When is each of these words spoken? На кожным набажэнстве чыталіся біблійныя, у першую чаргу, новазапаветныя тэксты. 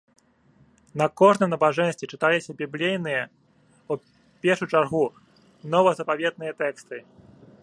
На 1.01 1.05
кожным 1.19 1.51
набажэнстве 1.53 2.09
чыталіся 2.17 2.51
біблійныя, 2.63 3.21
у 3.93 4.01
першую 4.47 4.69
чаргу, 4.73 5.05
новазапаветныя 5.77 6.53
тэксты. 6.65 6.97